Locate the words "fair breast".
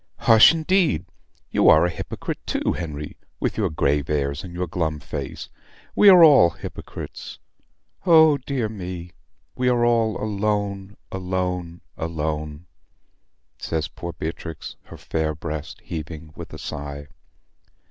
14.97-15.81